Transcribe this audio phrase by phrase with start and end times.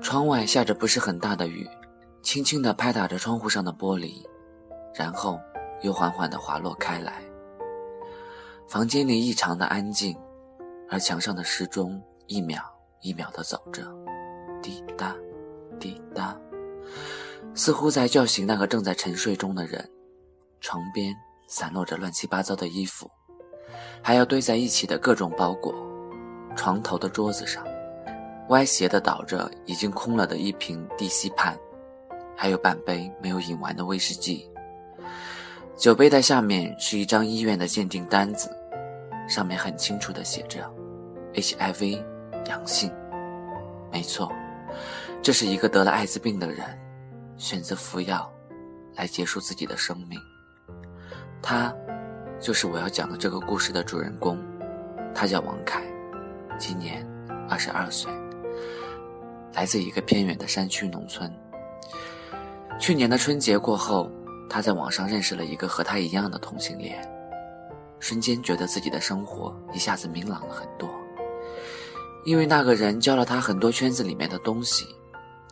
[0.00, 1.68] 窗外下着不是很大的雨，
[2.22, 4.24] 轻轻地拍打着窗户上的玻璃，
[4.94, 5.38] 然后
[5.82, 7.22] 又缓缓地滑落开来。
[8.68, 10.16] 房间里异常的安静，
[10.88, 12.62] 而墙上的时钟一秒
[13.02, 13.82] 一秒地走着，
[14.62, 15.14] 滴答，
[15.80, 16.36] 滴答，
[17.54, 19.88] 似乎在叫醒那个正在沉睡中的人。
[20.60, 21.14] 床边
[21.46, 23.10] 散落着乱七八糟的衣服，
[24.02, 25.74] 还有堆在一起的各种包裹。
[26.56, 27.64] 床头的桌子上，
[28.48, 31.54] 歪斜的倒着已经空了的一瓶地西泮，
[32.36, 34.48] 还有半杯没有饮完的威士忌。
[35.76, 38.50] 酒杯的下面是一张医院的鉴定单子，
[39.28, 40.68] 上面很清楚的写着
[41.34, 42.02] ：HIV
[42.46, 42.90] 阳性。
[43.92, 44.32] 没错，
[45.22, 46.64] 这是一个得了艾滋病的人
[47.36, 48.30] 选择服药
[48.96, 50.18] 来结束自己的生命。
[51.40, 51.72] 他，
[52.40, 54.38] 就是我要讲的这个故事的主人公，
[55.14, 55.82] 他叫王凯，
[56.58, 57.06] 今年
[57.48, 58.10] 二十二岁，
[59.54, 61.32] 来自一个偏远的山区农村。
[62.78, 64.10] 去年的春节过后，
[64.48, 66.96] 他在网上认识了一个和他一样的同性恋，
[67.98, 70.88] 瞬间觉得自己的生活一下子明朗了很多，
[72.24, 74.86] 因为那个人教了他很多圈子里面的东西，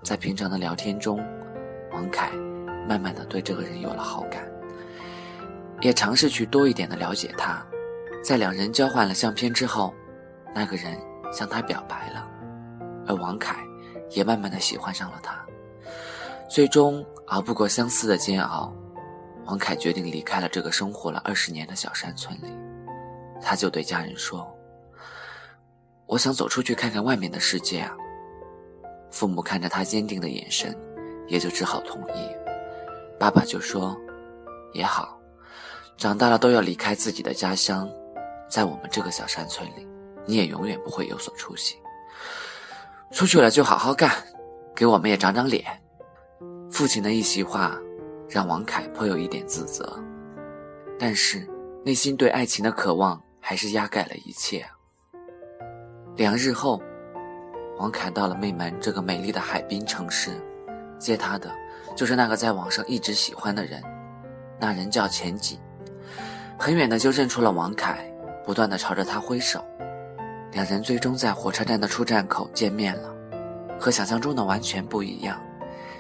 [0.03, 1.19] 在平常的聊天中，
[1.93, 2.31] 王凯
[2.89, 4.47] 慢慢的对这个人有了好感。
[5.83, 7.63] 也尝试去多一点的了解他，
[8.25, 9.93] 在两人交换了相片之后，
[10.55, 10.97] 那个人
[11.33, 12.27] 向他表白了，
[13.07, 13.57] 而王凯
[14.11, 15.45] 也慢慢的喜欢上了他。
[16.49, 18.73] 最终熬不过相思的煎熬，
[19.47, 22.47] 王凯决定离开了这个生活了二十年的小山村里。
[23.41, 24.49] 他就对家人说
[26.07, 27.93] ：“我想走出去看看外面的世界啊。”
[29.11, 30.77] 父母看着他坚定的眼神，
[31.29, 32.29] 也就只好同意。
[33.19, 33.97] 爸爸就说
[34.73, 35.19] ：“也好。”
[35.97, 37.89] 长大了都要离开自己的家乡，
[38.51, 39.89] 在我们这个小山村里，
[40.27, 41.77] 你也永远不会有所出息。
[43.13, 44.11] 出去了就好好干，
[44.75, 45.65] 给我们也长长脸。
[46.71, 47.79] 父亲的一席话，
[48.29, 49.99] 让王凯颇有一点自责，
[50.99, 51.49] 但是
[51.85, 54.67] 内心对爱情的渴望还是压盖了一切。
[56.17, 56.83] 两日后，
[57.79, 60.33] 王凯到了内门这个美丽的海滨城市，
[60.99, 61.51] 接他的
[61.95, 63.83] 就是那个在网上一直喜欢的人，
[64.59, 65.59] 那人叫钱锦。
[66.59, 68.11] 很远的就认出了王凯，
[68.45, 69.65] 不断的朝着他挥手，
[70.57, 73.15] 两人最终在火车站的出站口见面了。
[73.79, 75.39] 和想象中的完全不一样，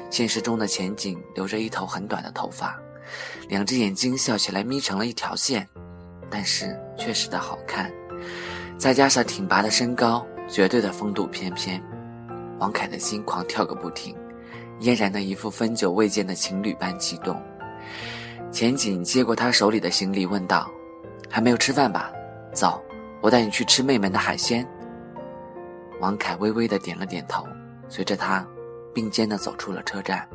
[0.08, 2.74] 现实中的前景留着一头很短的头发，
[3.50, 5.68] 两只眼睛笑起来眯成了一条线，
[6.30, 7.92] 但是确实的好看，
[8.78, 11.78] 再加上挺拔的身高，绝对的风度翩翩，
[12.58, 14.16] 王凯的心狂跳个不停，
[14.80, 17.38] 嫣然的一副分久未见的情侣般激动。
[18.50, 20.66] 钱锦接过他手里的行李，问道
[21.28, 22.10] ：“还没有吃饭吧？
[22.54, 22.82] 走，
[23.20, 24.66] 我带你去吃妹妹的海鲜。”
[26.00, 27.46] 王凯微微的点了点头，
[27.88, 28.46] 随着他
[28.94, 30.28] 并肩的走出了车站。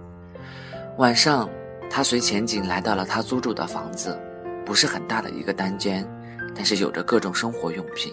[0.97, 1.49] 晚上，
[1.89, 4.19] 他随钱景来到了他租住的房子，
[4.65, 6.07] 不是很大的一个单间，
[6.55, 8.11] 但是有着各种生活用品，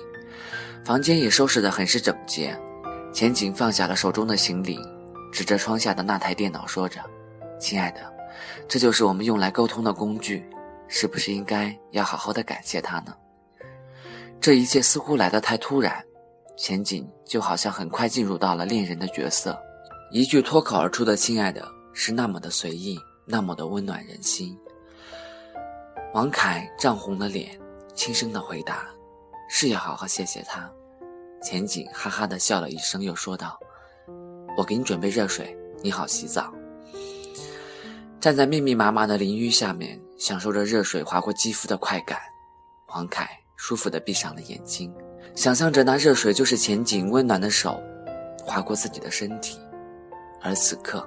[0.85, 2.59] 房间也收拾得很是整洁。
[3.13, 4.79] 钱景放下了手中的行李，
[5.33, 7.01] 指着窗下的那台电脑，说着
[7.59, 8.01] ：“亲爱的。”
[8.69, 10.45] 这就是我们用来沟通的工具，
[10.87, 13.15] 是不是应该要好好的感谢他呢？
[14.41, 16.05] 这一切似乎来得太突然，
[16.57, 19.59] 前景就好像很快进入到了恋人的角色，
[20.11, 24.57] 一句脱口而出的“亲爱的”是那么的随意，那么的温暖人心。
[26.15, 27.59] 王凯涨红了脸，
[27.95, 28.87] 轻声的回答
[29.51, 30.71] ：“是要好好谢谢他。”
[31.43, 33.59] 前景哈哈的笑了一声，又说道
[34.57, 36.53] ：“我给你准备热水，你好洗澡。”
[38.19, 42.19] 站在密密麻麻的淋浴下面，享受着热水划过肌肤的快感，
[42.89, 43.29] 王凯
[43.59, 44.95] 舒服地闭上了眼睛，
[45.35, 47.83] 想象着那热水就是前景温暖的手
[48.47, 49.59] 划过自己的身体。
[50.41, 51.07] 而此刻，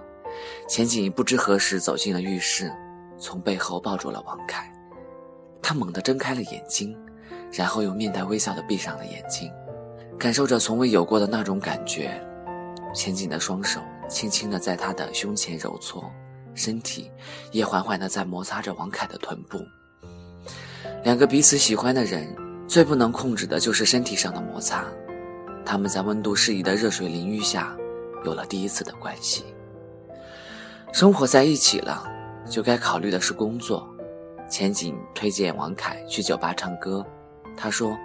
[0.67, 2.71] 前景不知何时走进了浴室，
[3.17, 4.71] 从背后抱住了王凯。
[5.61, 6.95] 他猛地睁开了眼睛，
[7.51, 9.49] 然后又面带微笑地闭上了眼睛，
[10.19, 12.21] 感受着从未有过的那种感觉。
[12.93, 16.03] 前景的双手轻轻地在他的胸前揉搓。
[16.53, 17.09] 身体
[17.53, 19.57] 也缓缓地在摩擦着王凯的臀部。
[21.03, 22.27] 两个彼此喜欢的人，
[22.67, 24.85] 最不能控制的就是身体上的摩擦。
[25.65, 27.75] 他们在温度适宜的热水淋浴下，
[28.25, 29.43] 有了第一次的关系。
[30.91, 32.03] 生活在一起了，
[32.49, 33.87] 就该考虑的是工作。
[34.49, 37.05] 前景推荐王凯去酒吧唱歌，
[37.55, 37.97] 他说：“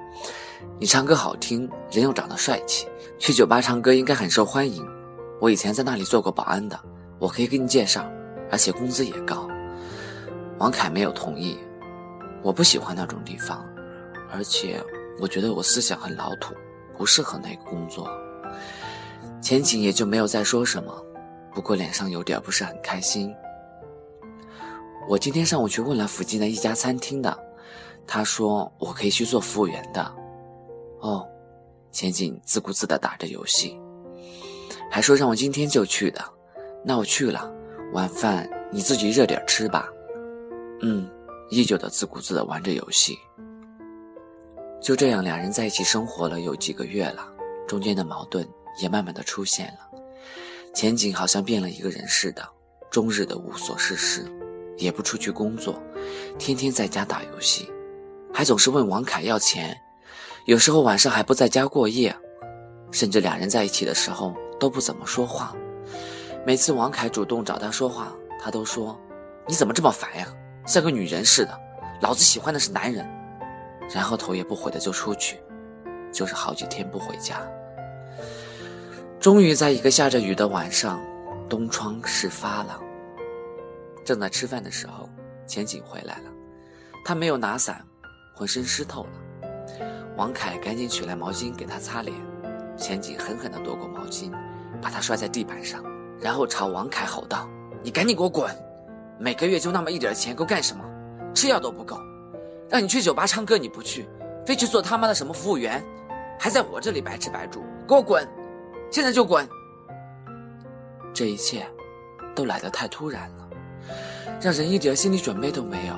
[0.79, 2.87] 你唱歌好听，人又长得帅气，
[3.19, 4.87] 去酒吧唱歌应该很受欢迎。
[5.41, 6.79] 我以前在那里做过保安的，
[7.19, 8.09] 我可以给你介绍。”
[8.49, 9.49] 而且工资也高，
[10.59, 11.59] 王凯没有同意。
[12.47, 13.67] 我不喜欢那种地方，
[14.31, 14.81] 而且
[15.19, 16.55] 我觉得我思想很老土，
[16.97, 18.09] 不适合那个工作。
[19.43, 21.05] 钱景也就没有再说什么，
[21.53, 23.35] 不过脸上有点不是很开心。
[25.09, 27.37] 我今天上午去问了附近的一家餐厅的，
[28.07, 30.01] 他说我可以去做服务员的。
[31.01, 31.27] 哦，
[31.91, 33.77] 钱景自顾自地打着游戏，
[34.89, 36.25] 还说让我今天就去的。
[36.85, 37.53] 那我去了，
[37.93, 39.89] 晚饭你自己热点吃吧。
[40.83, 41.11] 嗯，
[41.51, 43.19] 依旧的自顾自的玩着游戏。
[44.83, 47.27] 就这样，两人在一起生活了有几个月了，
[47.67, 48.47] 中间的矛盾
[48.81, 49.99] 也慢慢的出现了。
[50.75, 52.47] 前景好像变了一个人似的，
[52.91, 54.25] 终日的无所事事，
[54.77, 55.83] 也不出去工作，
[56.39, 57.69] 天天在家打游戏，
[58.33, 59.77] 还总是问王凯要钱，
[60.45, 62.15] 有时候晚上还不在家过夜，
[62.93, 65.57] 甚至两人在一起的时候都不怎么说话。
[66.47, 68.97] 每次王凯主动找他说话，他都说
[69.49, 70.29] ：“你怎么这么烦呀，
[70.67, 71.59] 像个女人似的，
[72.01, 73.09] 老子喜欢的是男人。”
[73.95, 75.41] 然后头也不回的就出去，
[76.13, 77.41] 就是好几天不回家。
[79.21, 81.01] 终于在一个下着雨的晚上，
[81.49, 82.81] 东窗事发了。
[84.05, 85.09] 正在吃饭的时候，
[85.47, 86.31] 钱景回来了，
[87.05, 87.81] 他没有拿伞，
[88.35, 89.11] 浑身湿透了。
[90.17, 92.13] 王凯赶紧取来毛巾给他擦脸，
[92.77, 94.33] 钱景狠狠地夺过毛巾，
[94.83, 95.85] 把他摔在地板上，
[96.21, 97.49] 然后朝王凯吼道
[97.85, 98.53] ：“你赶紧给我滚！
[99.19, 100.85] 每个月就那么一点钱，够干什么？
[101.35, 101.99] 吃药都不够。”
[102.69, 104.09] 让你去酒吧唱歌你不去，
[104.45, 105.81] 非去做他妈的什么服务员，
[106.37, 108.27] 还在我这里白吃白住，给我滚！
[108.91, 109.49] 现在就滚！
[111.15, 111.65] 这一切，
[112.35, 113.49] 都来得太突然了，
[114.41, 115.95] 让人一点心理准备都没有。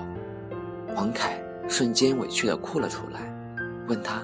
[0.95, 3.21] 王凯瞬间委屈的哭了出来，
[3.89, 4.23] 问他：“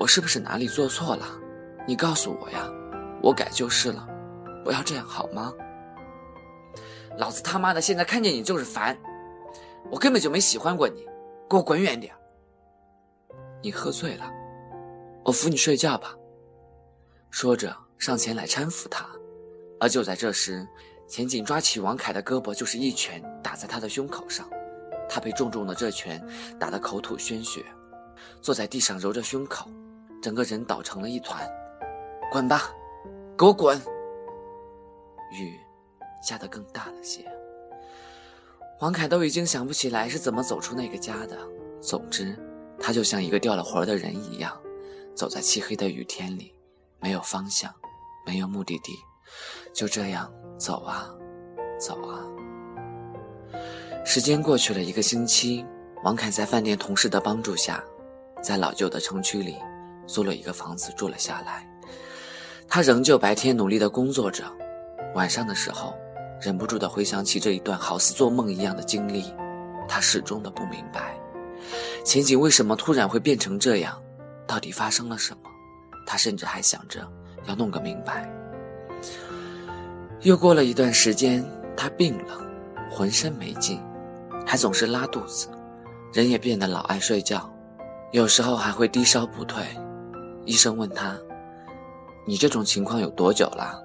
[0.00, 1.24] 我是不是哪里做错了？
[1.86, 2.68] 你告诉我呀，
[3.22, 4.08] 我改就是了，
[4.64, 5.52] 不要这样好吗？”
[7.18, 8.96] 老子他妈的现在看见你就是烦。
[9.90, 11.06] 我根本就没喜欢过你，
[11.48, 12.12] 给我滚远点！
[13.62, 14.30] 你喝醉了，
[15.24, 16.14] 我扶你睡觉吧。
[17.30, 19.06] 说着上前来搀扶他，
[19.78, 20.66] 而就在这时，
[21.06, 24.48] 钱景抓起王凯的胳膊就是一拳打在他的胸口上，
[25.08, 26.20] 他被重重的这拳
[26.58, 27.64] 打得口吐鲜血，
[28.42, 29.70] 坐在地上揉着胸口，
[30.20, 31.48] 整个人倒成了一团。
[32.32, 32.70] 滚吧，
[33.38, 33.80] 给我滚！
[35.32, 35.58] 雨
[36.22, 37.24] 下得更大了些。
[38.80, 41.38] 王凯都已经想不起来是怎么走出那个家的。
[41.80, 42.36] 总之，
[42.78, 44.54] 他就像一个掉了魂的人一样，
[45.14, 46.52] 走在漆黑的雨天里，
[47.00, 47.72] 没有方向，
[48.26, 48.92] 没有目的地，
[49.72, 51.08] 就这样走啊，
[51.78, 52.24] 走啊。
[54.04, 55.64] 时间过去了一个星期，
[56.04, 57.82] 王凯在饭店同事的帮助下，
[58.42, 59.56] 在老旧的城区里
[60.06, 61.66] 租了一个房子住了下来。
[62.68, 64.44] 他仍旧白天努力的工作着，
[65.14, 65.94] 晚上的时候。
[66.46, 69.34] 忍不住的回想起这一段好似做梦一样的经历，
[69.88, 71.18] 他始终的不明白，
[72.04, 74.00] 前景为什么突然会变成这样，
[74.46, 75.40] 到底发生了什么？
[76.06, 77.04] 他甚至还想着
[77.46, 78.30] 要弄个明白。
[80.20, 81.44] 又过了一段时间，
[81.76, 82.38] 他病了，
[82.92, 83.82] 浑身没劲，
[84.46, 85.48] 还总是拉肚子，
[86.12, 87.52] 人也变得老爱睡觉，
[88.12, 89.64] 有时候还会低烧不退。
[90.44, 91.18] 医生问他
[92.24, 93.82] ：“你这种情况有多久了？”“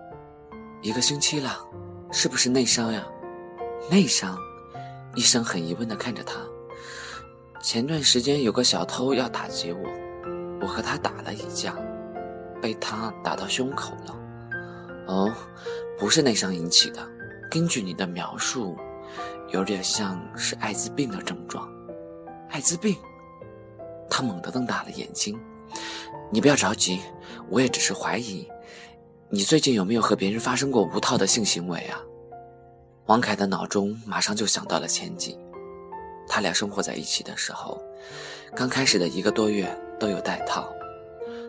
[0.84, 1.58] 一个星期了。”
[2.12, 3.06] 是不是内伤呀？
[3.90, 4.38] 内伤，
[5.16, 6.36] 医生很疑问地看着他。
[7.62, 9.90] 前段时间有个小偷要打劫我，
[10.62, 11.76] 我和他打了一架，
[12.62, 14.16] 被他打到胸口了。
[15.08, 15.34] 哦，
[15.98, 17.00] 不是内伤引起的。
[17.50, 18.78] 根据你的描述，
[19.50, 21.70] 有点像是艾滋病的症状。
[22.50, 22.96] 艾滋病？
[24.10, 25.40] 他猛地瞪大了眼睛。
[26.30, 27.00] 你不要着急，
[27.50, 28.48] 我也只是怀疑。
[29.34, 31.98] 你最近有没有和别人发生过无套的性行为啊？
[33.06, 35.40] 王凯的脑中马上就想到了前景。
[36.28, 37.82] 他俩生活在一起的时候，
[38.54, 40.70] 刚开始的一个多月都有戴套。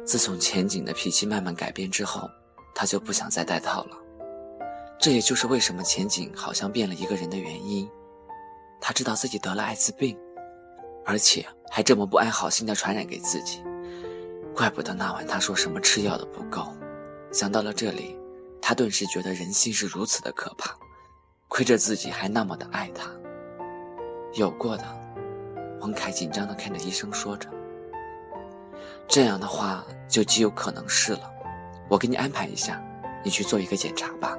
[0.05, 2.31] 自从前景的脾气慢慢改变之后，
[2.73, 3.97] 他就不想再戴套了。
[4.97, 7.91] 这也就是为什么前景好像变了一个人的原因。
[8.81, 10.17] 他知道自己得了艾滋病，
[11.05, 13.61] 而且还这么不安好心的传染给自己。
[14.55, 16.73] 怪不得那晚他说什么吃药的不够。
[17.33, 18.17] 想到了这里，
[18.61, 20.71] 他顿时觉得人心是如此的可怕，
[21.49, 23.11] 亏着自己还那么的爱他。
[24.35, 24.85] 有过的，
[25.81, 27.49] 王凯紧张的看着医生说着
[29.09, 31.33] ：“这样的话就极有可能是了，
[31.89, 32.83] 我给你安排一下，
[33.25, 34.37] 你去做一个检查吧。”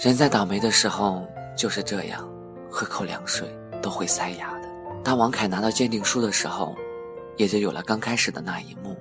[0.00, 2.26] 人在倒霉的时候就是这样，
[2.70, 3.46] 喝口凉水
[3.82, 4.68] 都会塞牙的。
[5.04, 6.74] 当王凯拿到鉴定书的时候，
[7.36, 8.96] 也就有了刚开始的那一幕。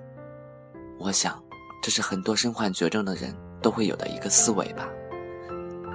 [1.00, 1.42] 我想。
[1.82, 4.90] 这是很多身患绝症的人都会有的一个思维吧，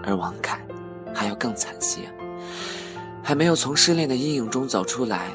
[0.02, 0.60] 而王凯
[1.14, 2.10] 还要更惨些，
[3.22, 5.30] 还没有从失恋的阴影中走出来，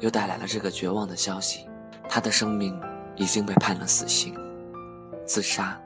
[0.00, 1.68] 又带来了这个绝望的消息：
[2.08, 2.80] 他的生命
[3.16, 4.34] 已经被判了死刑。
[5.26, 5.78] 自杀，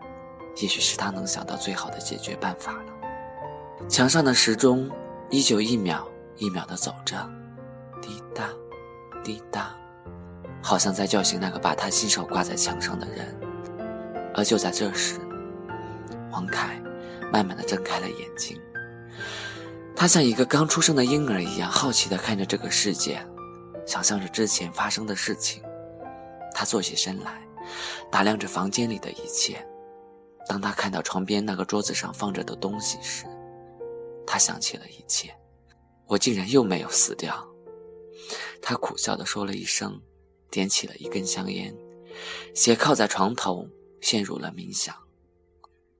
[0.61, 3.89] 也许是他能想到最好的解决办法了。
[3.89, 4.89] 墙上的时钟
[5.31, 7.29] 依旧一秒一秒地走着，
[8.01, 8.49] 滴答，
[9.25, 9.75] 滴答，
[10.63, 13.37] 好像在叫醒那个把他亲手挂在墙上的人。
[14.35, 15.19] 而就在这时，
[16.31, 16.81] 王凯
[17.33, 18.59] 慢慢的睁开了眼睛。
[19.95, 23.25] 他像一个刚出生的婴儿一样好奇的看着这个世界，
[23.87, 25.63] 想象着之前发生的事情。
[26.55, 27.41] 他坐起身来，
[28.11, 29.65] 打量着房间里的一切。
[30.49, 33.25] 当他看到床边那个桌子上放着的东西时，
[34.27, 35.33] 他想起了一切。
[36.07, 37.47] 我竟然又没有死掉。
[38.61, 40.01] 他苦笑的说了一声，
[40.51, 41.75] 点起了一根香烟，
[42.55, 43.67] 斜靠在床头，
[44.03, 44.95] 陷入了冥想。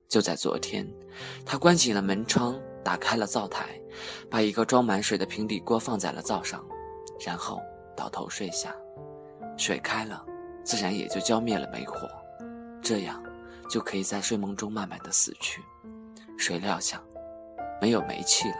[0.07, 0.87] 就在昨天，
[1.43, 3.81] 他关紧了门窗，打开了灶台，
[4.29, 6.63] 把一个装满水的平底锅放在了灶上，
[7.25, 7.59] 然后
[7.97, 8.75] 倒头睡下。
[9.57, 10.23] 水开了，
[10.63, 12.07] 自然也就浇灭了煤火，
[12.81, 13.23] 这样
[13.69, 15.61] 就可以在睡梦中慢慢的死去。
[16.37, 17.03] 谁料想，
[17.81, 18.57] 没有煤气了，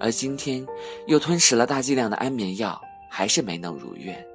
[0.00, 0.66] 而今天
[1.06, 2.78] 又吞食了大剂量的安眠药，
[3.10, 4.26] 还是没能如愿。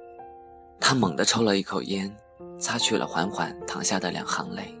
[0.80, 2.12] 他猛地抽了一口烟，
[2.58, 4.74] 擦去了缓缓淌下的两行泪。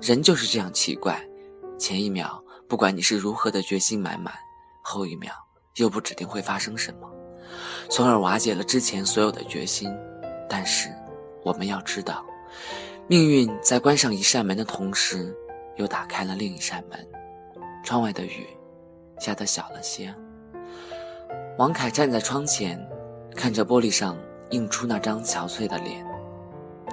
[0.00, 1.20] 人就是这样奇怪，
[1.78, 4.32] 前一秒不管你是如何的决心满满，
[4.82, 5.32] 后一秒
[5.76, 7.10] 又不指定会发生什么，
[7.90, 9.90] 从而瓦解了之前所有的决心。
[10.48, 10.88] 但是，
[11.44, 12.24] 我们要知道，
[13.08, 15.34] 命运在关上一扇门的同时，
[15.76, 17.06] 又打开了另一扇门。
[17.84, 18.46] 窗外的雨
[19.18, 20.14] 下得小了些。
[21.58, 22.78] 王凯站在窗前，
[23.34, 24.16] 看着玻璃上
[24.50, 26.04] 映出那张憔悴的脸，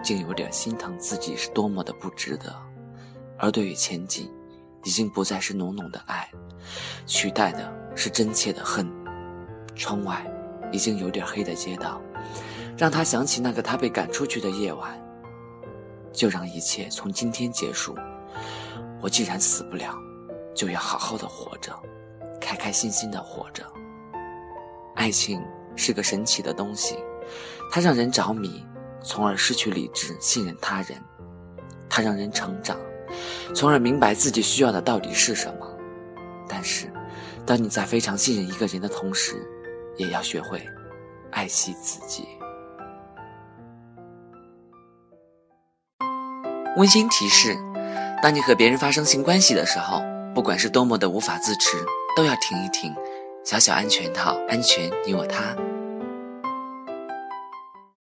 [0.03, 2.53] 竟有点心疼自己是多么的不值得。
[3.39, 4.29] 而对于前景，
[4.83, 6.29] 已经不再是浓浓的爱，
[7.07, 8.88] 取代的是真切的恨。
[9.75, 10.24] 窗外
[10.72, 12.00] 已经有点黑的街道，
[12.77, 15.01] 让他想起那个他被赶出去的夜晚。
[16.12, 17.98] 就让一切从今天结束。
[19.01, 19.98] 我既然死不了，
[20.55, 21.74] 就要好好的活着，
[22.39, 23.65] 开开心心的活着。
[24.95, 25.43] 爱情
[25.75, 26.95] 是个神奇的东西，
[27.72, 28.63] 它让人着迷，
[29.03, 30.98] 从而失去理智，信任他人。
[31.89, 32.77] 它让人成长。
[33.53, 35.67] 从而明白自己需要的到底是什么。
[36.48, 36.91] 但是，
[37.45, 39.36] 当你在非常信任一个人的同时，
[39.98, 40.65] 也要学会
[41.31, 42.27] 爱惜自己。
[46.77, 47.55] 温馨提示：
[48.24, 50.01] 当你和别人发生性关系的时候，
[50.33, 51.77] 不管是多么的无法自持，
[52.15, 52.91] 都要停一停。
[53.43, 55.55] 小小安全套，安全你我他。